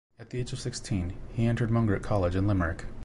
[0.17, 2.85] At the age of sixteen, he entered Mungret College in Limerick.